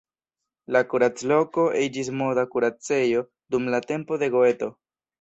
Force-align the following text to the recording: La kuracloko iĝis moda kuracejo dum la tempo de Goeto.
La 0.75 0.81
kuracloko 0.93 1.67
iĝis 1.83 2.11
moda 2.23 2.49
kuracejo 2.57 3.25
dum 3.57 3.73
la 3.75 3.85
tempo 3.93 4.23
de 4.27 4.35
Goeto. 4.39 4.77